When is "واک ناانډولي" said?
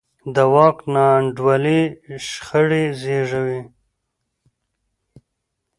0.53-1.81